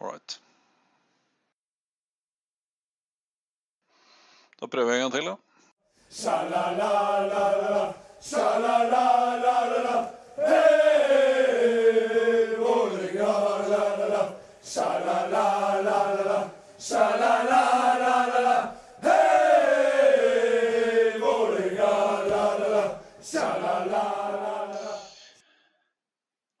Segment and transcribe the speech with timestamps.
[0.00, 0.40] All right.
[4.60, 5.34] Da prøver jeg en gang til, da.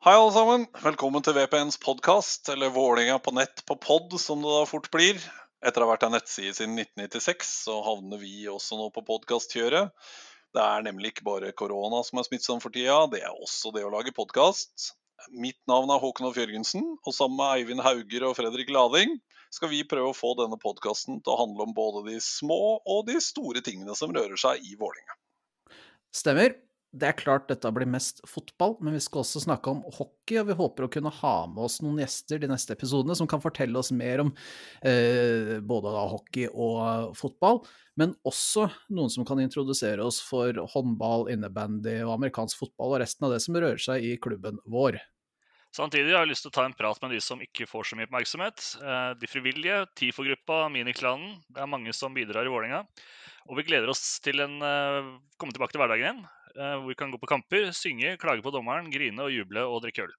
[0.08, 0.62] Hei, alle sammen.
[0.80, 5.18] Velkommen til VPNs podkast, eller Vålinga på nett på pod, som det da fort blir.
[5.60, 9.90] Etter å ha vært en nettside siden 1996, så havner vi også nå på podkastkjøret.
[10.56, 13.82] Det er nemlig ikke bare korona som er smittsom for tida, det er også det
[13.84, 14.94] å lage podkast.
[15.28, 19.12] Mitt navn er Håkon Hoff Jørgensen, og sammen med Eivind Hauger og Fredrik Lading
[19.52, 23.04] skal vi prøve å få denne podkasten til å handle om både de små og
[23.12, 25.20] de store tingene som rører seg i Vålinga.
[26.16, 26.56] Stemmer.
[26.88, 30.46] Det er klart dette blir mest fotball, men vi skal også snakke om hockey, og
[30.48, 33.76] vi håper å kunne ha med oss noen gjester de neste episodene som kan fortelle
[33.76, 34.30] oss mer om
[34.80, 37.60] eh, både hockey og fotball,
[38.00, 43.28] men også noen som kan introdusere oss for håndball, innebandy og amerikansk fotball og resten
[43.28, 44.96] av det som rører seg i klubben vår.
[45.76, 47.98] Samtidig har jeg lyst til å ta en prat med de som ikke får så
[47.98, 48.64] mye oppmerksomhet.
[48.80, 51.36] Eh, De frivillige, TIFO-gruppa, Miniklanen.
[51.52, 52.80] Det er mange som bidrar i Vålerenga.
[53.52, 56.26] Og vi gleder oss til en eh, komme tilbake til hverdagen igjen.
[56.58, 59.82] Eh, Hvor vi kan gå på kamper, synge, klage på dommeren, grine og juble og
[59.86, 60.16] drikke øl.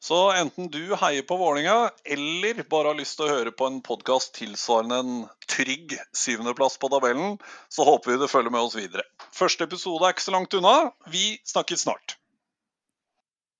[0.00, 3.80] Så enten du heier på Vålinga, eller bare har lyst til å høre på en
[3.82, 5.16] podkast tilsvarende en
[5.50, 7.34] trygg syvendeplass på tabellen,
[7.68, 9.02] så håper vi du følger med oss videre.
[9.34, 10.76] Første episode er ikke så langt unna.
[11.10, 12.07] Vi snakkes snart.